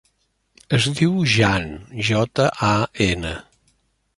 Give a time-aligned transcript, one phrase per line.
[0.77, 1.67] Es diu Jan:
[2.09, 2.73] jota, a,
[3.09, 3.35] ena.